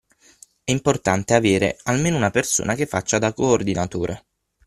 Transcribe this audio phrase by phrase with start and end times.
[0.63, 4.25] È importante avere almeno una persona che faccia da coordinatore.